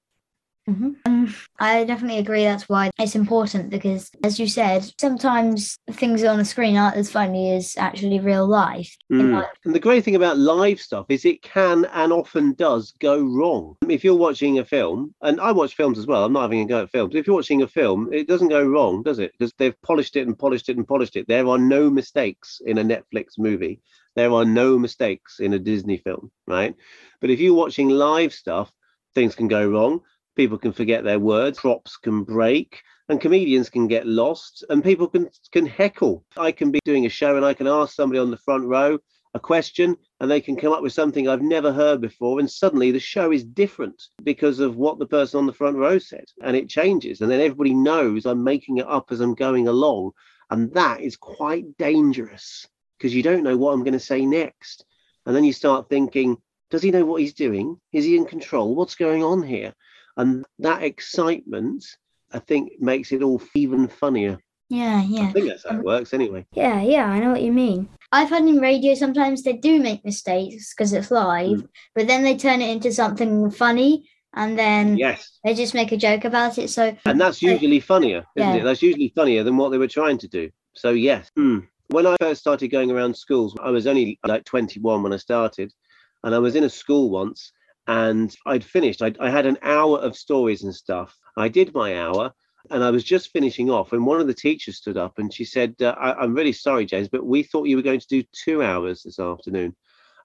[0.68, 2.44] Hmm Um, I definitely agree.
[2.44, 7.12] That's why it's important because, as you said, sometimes things on the screen aren't as
[7.12, 8.96] funny as actually real life.
[9.12, 9.34] Mm.
[9.34, 13.24] like- And the great thing about live stuff is it can and often does go
[13.24, 13.76] wrong.
[13.88, 16.66] If you're watching a film, and I watch films as well, I'm not having a
[16.66, 17.16] go at films.
[17.16, 19.32] If you're watching a film, it doesn't go wrong, does it?
[19.32, 21.28] Because they've polished it and polished it and polished it.
[21.28, 23.80] There are no mistakes in a Netflix movie.
[24.16, 26.76] There are no mistakes in a Disney film, right?
[27.22, 28.72] But if you're watching live stuff,
[29.16, 30.02] things can go wrong.
[30.38, 35.08] People can forget their words, props can break, and comedians can get lost, and people
[35.08, 36.24] can can heckle.
[36.38, 39.00] I can be doing a show and I can ask somebody on the front row
[39.34, 42.92] a question, and they can come up with something I've never heard before, and suddenly
[42.92, 46.56] the show is different because of what the person on the front row said, and
[46.56, 50.12] it changes, and then everybody knows I'm making it up as I'm going along,
[50.52, 54.86] and that is quite dangerous because you don't know what I'm going to say next,
[55.26, 56.38] and then you start thinking,
[56.70, 57.80] does he know what he's doing?
[57.92, 58.76] Is he in control?
[58.76, 59.74] What's going on here?
[60.18, 61.86] And that excitement,
[62.34, 64.38] I think, makes it all even funnier.
[64.70, 65.28] yeah, yeah.
[65.30, 66.46] I think that's how it works anyway.
[66.54, 67.88] Yeah, yeah, I know what you mean.
[68.12, 71.68] I've heard in radio sometimes they do make mistakes because it's live, Mm.
[71.96, 75.40] but then they turn it into something funny and then Yes.
[75.46, 76.70] they just make a joke about it.
[76.70, 78.62] So, And that's usually funnier, isn't Yeah.
[78.62, 78.64] it?
[78.66, 80.50] That's usually funnier than what they were trying to do.
[80.74, 81.32] So, yes.
[81.38, 81.60] Hmm.
[81.90, 85.72] When I first started going around schools, I was only like 21 when I started.
[86.24, 87.54] And I was in a school once
[87.88, 89.02] and I'd finished.
[89.02, 91.18] I'd, I had an hour of stories and stuff.
[91.38, 92.34] I did my hour
[92.70, 93.94] and I was just finishing off.
[93.94, 96.86] And one of the teachers stood up and she said, uh, I, I'm really sorry,
[96.86, 99.76] James, but we thought you were going to do two hours this afternoon.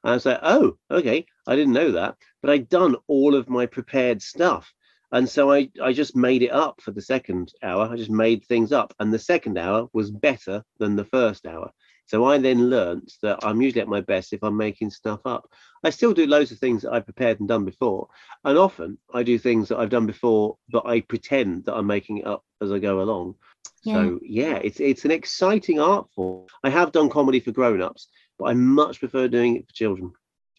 [0.02, 1.24] And I was like, oh, okay.
[1.46, 2.16] I didn't know that.
[2.40, 4.72] But I'd done all of my prepared stuff.
[5.12, 7.88] And so I, I just made it up for the second hour.
[7.88, 8.94] I just made things up.
[8.98, 11.70] And the second hour was better than the first hour.
[12.12, 15.50] So I then learnt that I'm usually at my best if I'm making stuff up.
[15.82, 18.08] I still do loads of things that I've prepared and done before.
[18.44, 22.18] And often I do things that I've done before, but I pretend that I'm making
[22.18, 23.36] it up as I go along.
[23.82, 26.48] So yeah, it's it's an exciting art form.
[26.62, 30.12] I have done comedy for grown-ups, but I much prefer doing it for children.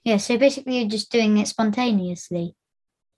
[0.03, 2.55] yeah, so basically you're just doing it spontaneously.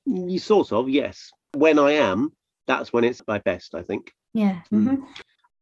[0.06, 1.32] You sort of, yes.
[1.54, 2.34] When I am,
[2.68, 4.12] that's when it's my best, I think.
[4.34, 4.60] Yeah.
[4.74, 5.06] Mm.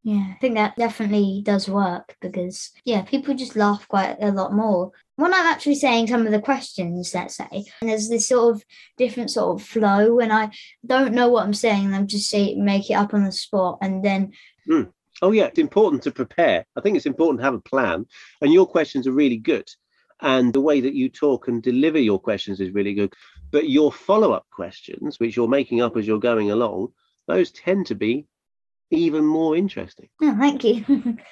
[0.03, 4.53] Yeah, I think that definitely does work because, yeah, people just laugh quite a lot
[4.53, 4.91] more.
[5.15, 7.47] When I'm actually saying some of the questions, let's say,
[7.79, 8.63] and there's this sort of
[8.97, 10.51] different sort of flow when I
[10.85, 13.77] don't know what I'm saying, and I'm just say make it up on the spot,
[13.81, 14.33] and then
[14.67, 14.83] hmm.
[15.21, 16.65] Oh yeah, it's important to prepare.
[16.75, 18.05] I think it's important to have a plan,
[18.41, 19.69] and your questions are really good,
[20.19, 23.13] and the way that you talk and deliver your questions is really good.
[23.51, 26.89] But your follow-up questions, which you're making up as you're going along,
[27.27, 28.25] those tend to be
[28.93, 30.09] even more interesting.
[30.21, 31.17] oh, thank you.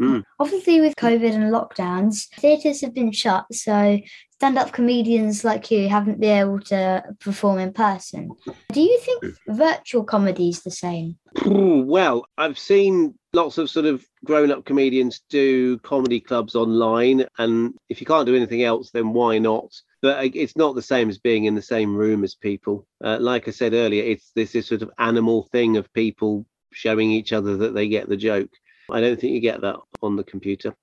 [0.00, 0.22] Mm.
[0.40, 3.98] Obviously, with COVID and lockdowns, theatres have been shut, so
[4.32, 8.30] stand-up comedians like you haven't been able to perform in person.
[8.72, 11.18] Do you think virtual comedy is the same?
[11.44, 18.00] Well, I've seen lots of sort of grown-up comedians do comedy clubs online, and if
[18.00, 19.72] you can't do anything else, then why not?
[20.00, 22.86] But it's not the same as being in the same room as people.
[23.04, 27.10] Uh, like I said earlier, it's this is sort of animal thing of people showing
[27.10, 28.50] each other that they get the joke.
[28.90, 30.74] I don't think you get that on the computer.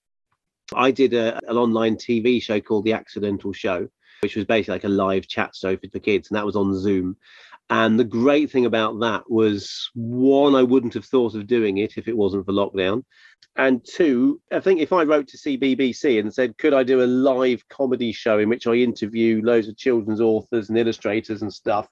[0.74, 3.90] I did a, an online TV show called The Accidental Show,
[4.22, 6.78] which was basically like a live chat show for the kids, and that was on
[6.80, 7.18] Zoom.
[7.70, 11.98] And the great thing about that was one, I wouldn't have thought of doing it
[11.98, 13.04] if it wasn't for lockdown.
[13.56, 17.06] And two, I think if I wrote to CBBC and said, could I do a
[17.06, 21.88] live comedy show in which I interview loads of children's authors and illustrators and stuff,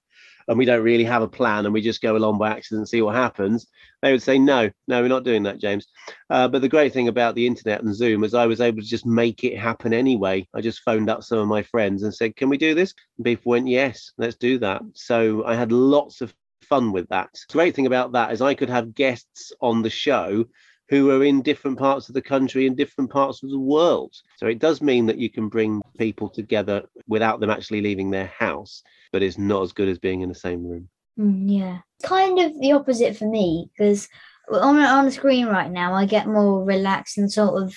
[0.47, 2.89] and we don't really have a plan and we just go along by accident and
[2.89, 3.67] see what happens,
[4.01, 5.87] they would say, no, no, we're not doing that, James.
[6.29, 8.87] Uh, but the great thing about the internet and Zoom is I was able to
[8.87, 10.47] just make it happen anyway.
[10.53, 12.93] I just phoned up some of my friends and said, can we do this?
[13.17, 14.81] And people went, yes, let's do that.
[14.93, 16.33] So I had lots of
[16.63, 17.29] fun with that.
[17.33, 20.45] The great thing about that is I could have guests on the show
[20.89, 24.13] who are in different parts of the country and different parts of the world.
[24.37, 28.27] So it does mean that you can bring people together without them actually leaving their
[28.27, 30.89] house, but it's not as good as being in the same room.
[31.19, 34.07] Mm, yeah, kind of the opposite for me because
[34.49, 37.75] on on the screen right now, I get more relaxed and sort of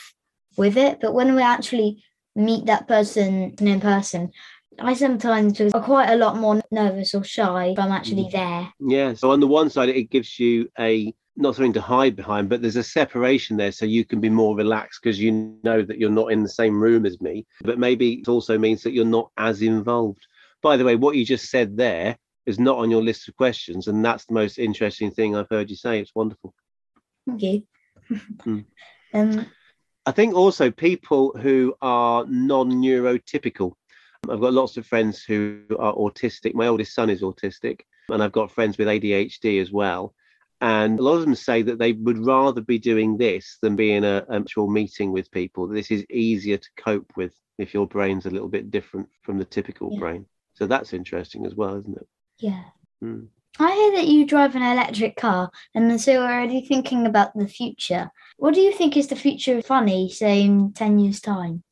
[0.57, 0.99] with it.
[1.01, 2.03] But when we actually
[2.37, 4.31] meet that person in person,
[4.79, 8.73] I sometimes are quite a lot more nervous or shy if I'm actually there.
[8.79, 9.15] Yeah.
[9.15, 12.63] So on the one side, it gives you a not something to hide behind, but
[12.63, 16.11] there's a separation there, so you can be more relaxed because you know that you're
[16.11, 17.47] not in the same room as me.
[17.63, 20.27] But maybe it also means that you're not as involved.
[20.63, 23.89] By the way, what you just said there is not on your list of questions,
[23.89, 26.01] and that's the most interesting thing I've heard you say.
[26.01, 26.55] It's wonderful.
[27.27, 27.63] Thank you.
[28.45, 28.65] Mm.
[29.15, 29.47] um,
[30.07, 33.73] I think also people who are non-neurotypical.
[34.29, 36.55] I've got lots of friends who are autistic.
[36.55, 40.15] My oldest son is autistic, and I've got friends with ADHD as well.
[40.61, 43.93] And a lot of them say that they would rather be doing this than be
[43.93, 45.67] in a an actual meeting with people.
[45.67, 49.45] This is easier to cope with if your brain's a little bit different from the
[49.45, 49.99] typical Yeah.
[49.99, 50.27] brain.
[50.55, 52.09] So that's interesting as well, isn't it?
[52.39, 52.65] Yeah.
[53.03, 53.29] Mm.
[53.59, 57.49] I hear that you drive an electric car and so you're already thinking about the
[57.49, 58.11] future.
[58.37, 61.63] What do you think is the future of funny, say in 10 years' time?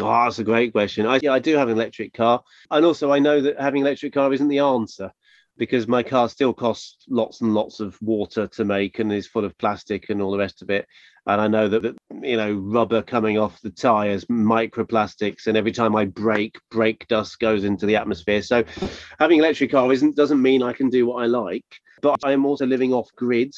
[0.00, 1.06] Oh, that's a great question.
[1.06, 2.42] I, yeah, I do have an electric car.
[2.70, 5.12] And also, I know that having an electric car isn't the answer
[5.58, 9.44] because my car still costs lots and lots of water to make and is full
[9.44, 10.86] of plastic and all the rest of it.
[11.26, 15.94] And I know that, you know, rubber coming off the tires, microplastics, and every time
[15.94, 18.40] I brake, brake dust goes into the atmosphere.
[18.40, 18.64] So
[19.18, 21.66] having an electric car isn't doesn't mean I can do what I like.
[22.00, 23.52] But I am also living off grid.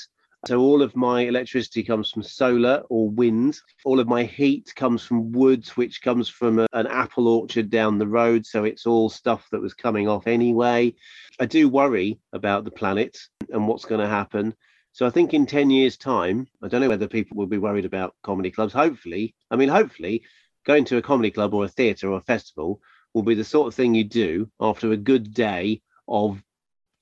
[0.47, 3.59] So all of my electricity comes from solar or wind.
[3.85, 7.99] All of my heat comes from wood, which comes from a- an apple orchard down
[7.99, 8.47] the road.
[8.47, 10.95] So it's all stuff that was coming off anyway.
[11.39, 13.19] I do worry about the planet
[13.51, 14.55] and what's going to happen.
[14.93, 17.85] So I think in 10 years' time, I don't know whether people will be worried
[17.85, 18.73] about comedy clubs.
[18.73, 20.23] Hopefully, I mean, hopefully,
[20.65, 22.81] going to a comedy club or a theatre or a festival
[23.15, 26.43] will be the sort of thing you do after a good day of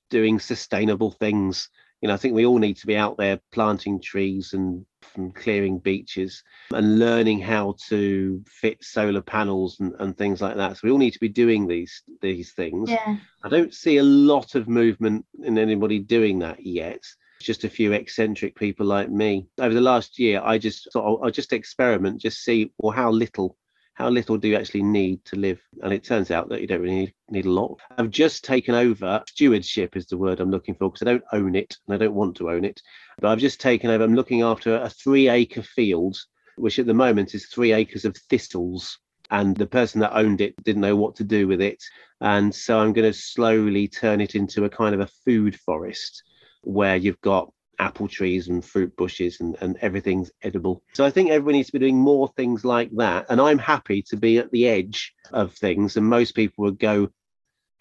[0.09, 1.69] doing sustainable things.
[2.01, 4.85] You know, I think we all need to be out there planting trees and,
[5.15, 10.77] and clearing beaches and learning how to fit solar panels and, and things like that.
[10.77, 12.89] So we all need to be doing these these things.
[12.89, 13.17] Yeah.
[13.43, 17.03] I don't see a lot of movement in anybody doing that yet.
[17.41, 19.47] Just a few eccentric people like me.
[19.57, 23.11] Over the last year, I just thought I'll, I'll just experiment, just see well how
[23.11, 23.57] little,
[23.99, 25.59] how little do you actually need to live?
[25.83, 27.77] And it turns out that you don't really need, need a lot.
[27.97, 31.53] I've just taken over stewardship is the word I'm looking for because I don't own
[31.53, 32.81] it and I don't want to own it.
[33.19, 34.01] But I've just taken over.
[34.01, 36.17] I'm looking after a three acre field,
[36.55, 38.97] which at the moment is three acres of thistles
[39.31, 41.83] and the person that owned it didn't know what to do with it.
[42.21, 46.23] And so I'm going to slowly turn it into a kind of a food forest
[46.63, 50.83] where you've got apple trees and fruit bushes and, and everything's edible.
[50.93, 53.25] So I think everyone needs to be doing more things like that.
[53.29, 55.97] And I'm happy to be at the edge of things.
[55.97, 57.09] And most people would go,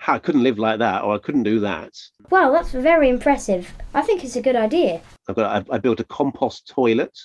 [0.07, 1.93] I couldn't live like that, or I couldn't do that.
[2.31, 3.73] Well, that's very impressive.
[3.95, 5.03] I think it's a good idea.
[5.29, 7.19] I've got I, I built a compost toilet.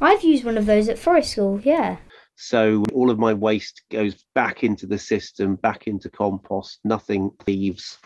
[0.00, 1.96] I've used one of those at forest school, yeah.
[2.36, 6.80] So all of my waste goes back into the system, back into compost.
[6.84, 7.98] Nothing leaves,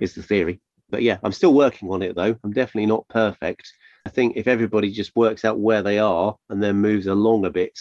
[0.00, 0.60] is the theory.
[0.90, 2.36] But yeah, I'm still working on it though.
[2.42, 3.72] I'm definitely not perfect.
[4.06, 7.50] I think if everybody just works out where they are and then moves along a
[7.50, 7.78] bit,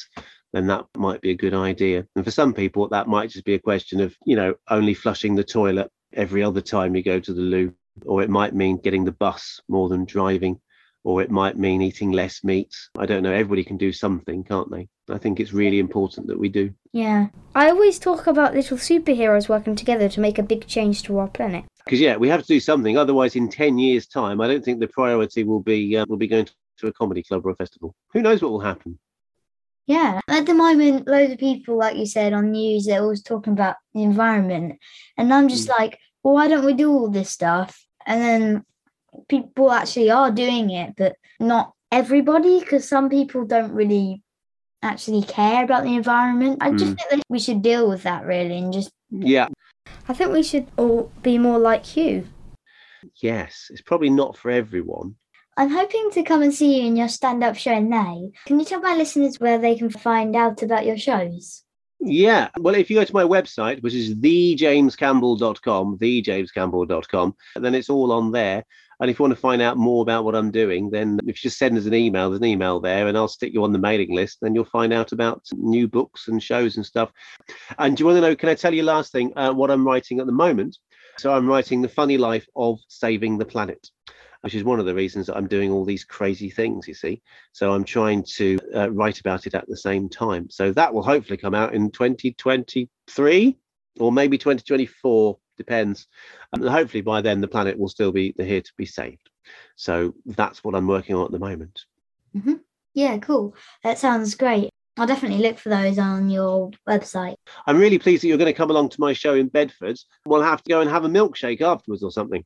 [0.53, 2.05] then that might be a good idea.
[2.15, 5.35] And for some people, that might just be a question of, you know, only flushing
[5.35, 7.73] the toilet every other time you go to the loo,
[8.05, 10.59] or it might mean getting the bus more than driving,
[11.03, 12.75] or it might mean eating less meat.
[12.97, 13.31] I don't know.
[13.31, 14.89] Everybody can do something, can't they?
[15.09, 16.73] I think it's really important that we do.
[16.91, 17.27] Yeah.
[17.55, 21.27] I always talk about little superheroes working together to make a big change to our
[21.27, 21.65] planet.
[21.89, 22.99] Because yeah, we have to do something.
[22.99, 26.27] Otherwise, in ten years' time, I don't think the priority will be uh, will be
[26.27, 26.47] going
[26.77, 27.95] to a comedy club or a festival.
[28.13, 28.99] Who knows what will happen?
[29.87, 30.21] Yeah.
[30.27, 33.77] At the moment, loads of people, like you said, on news, they're always talking about
[33.95, 34.77] the environment.
[35.17, 37.83] And I'm just like, well, why don't we do all this stuff?
[38.05, 38.65] And then
[39.27, 44.21] people actually are doing it, but not everybody, because some people don't really
[44.83, 46.59] actually care about the environment.
[46.61, 46.97] I just Mm.
[46.97, 49.47] think that we should deal with that really and just Yeah,
[50.07, 52.27] I think we should all be more like you.
[53.21, 55.15] yes, it's probably not for everyone.
[55.57, 58.31] I'm hoping to come and see you in your stand up show in May.
[58.45, 61.63] Can you tell my listeners where they can find out about your shows?
[61.99, 68.13] Yeah, well, if you go to my website, which is thejamescampbell.com, thejamescampbell.com, then it's all
[68.13, 68.63] on there.
[68.99, 71.49] And if you want to find out more about what I'm doing, then if you
[71.49, 73.79] just send us an email, there's an email there, and I'll stick you on the
[73.79, 74.39] mailing list.
[74.41, 77.11] Then you'll find out about new books and shows and stuff.
[77.77, 78.35] And do you want to know?
[78.35, 79.31] Can I tell you last thing?
[79.35, 80.77] Uh, what I'm writing at the moment?
[81.17, 83.89] So I'm writing the funny life of saving the planet,
[84.41, 86.87] which is one of the reasons that I'm doing all these crazy things.
[86.87, 87.21] You see,
[87.53, 90.49] so I'm trying to uh, write about it at the same time.
[90.49, 93.57] So that will hopefully come out in 2023
[93.99, 96.07] or maybe 2024, depends.
[96.51, 99.29] And hopefully by then the planet will still be here to be saved.
[99.75, 101.85] So that's what I'm working on at the moment.
[102.93, 103.55] Yeah, cool.
[103.83, 104.71] That sounds great.
[104.97, 107.35] I'll definitely look for those on your website.
[107.65, 109.97] I'm really pleased that you're going to come along to my show in Bedford.
[110.25, 112.43] We'll have to go and have a milkshake afterwards or something.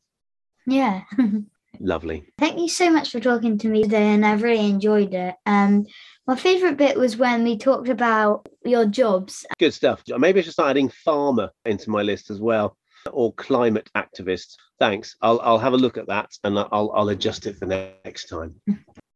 [0.67, 1.02] Yeah.
[1.80, 2.26] Lovely.
[2.38, 5.36] Thank you so much for talking to me today, and I've really enjoyed it.
[5.47, 5.86] Um,
[6.28, 9.45] my favourite bit was when we talked about your jobs.
[9.58, 10.04] Good stuff.
[10.08, 12.78] Maybe I should start adding farmer into my list as well,
[13.12, 14.56] or climate activists.
[14.80, 15.16] Thanks.
[15.22, 18.56] I'll I'll have a look at that and I'll I'll adjust it for next time.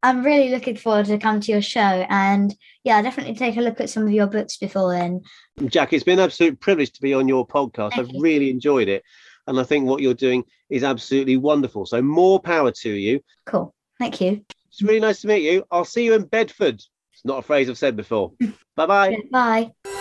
[0.03, 1.79] I'm really looking forward to come to your show,
[2.09, 5.21] and yeah, I'll definitely take a look at some of your books before then.
[5.65, 7.91] Jack, it's been an absolute privilege to be on your podcast.
[7.91, 8.21] Thank I've you.
[8.21, 9.03] really enjoyed it.
[9.47, 11.85] And I think what you're doing is absolutely wonderful.
[11.85, 13.21] So more power to you.
[13.45, 13.73] Cool.
[13.97, 14.45] Thank you.
[14.69, 15.63] It's really nice to meet you.
[15.71, 16.75] I'll see you in Bedford.
[16.75, 18.33] It's not a phrase I've said before.
[18.75, 19.96] Bye bye bye.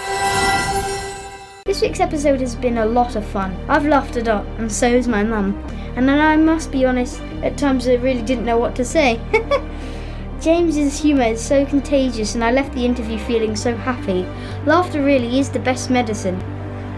[1.66, 3.52] This week's episode has been a lot of fun.
[3.68, 5.60] I've laughed a lot, and so has my mum.
[5.96, 9.20] And I must be honest, at times I really didn't know what to say.
[10.40, 14.24] James's humour is so contagious, and I left the interview feeling so happy.
[14.64, 16.38] Laughter really is the best medicine.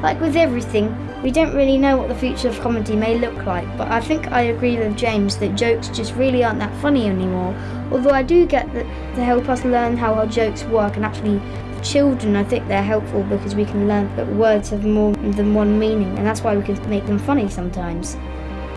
[0.03, 3.67] Like with everything, we don't really know what the future of comedy may look like,
[3.79, 7.57] but I think I agree with James that jokes just really aren't that funny anymore.
[7.91, 11.41] Although I do get that to help us learn how our jokes work and actually
[11.83, 15.79] children I think they're helpful because we can learn that words have more than one
[15.79, 18.17] meaning and that's why we can make them funny sometimes.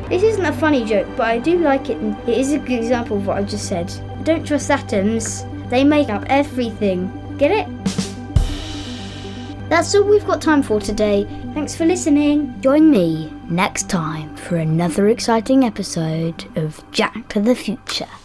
[0.09, 1.97] This isn't a funny joke, but I do like it
[2.27, 3.91] it is a good example of what I just said.
[4.23, 7.09] Don't trust atoms, they make up everything.
[7.37, 7.67] Get it?
[9.69, 11.25] That's all we've got time for today.
[11.53, 12.59] Thanks for listening.
[12.59, 18.20] Join me next time for another exciting episode of Jack to the Future.